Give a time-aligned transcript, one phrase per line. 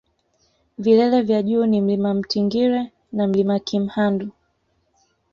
[0.77, 4.29] vilele vya juu ni mlima mtingire na mlima kimhandu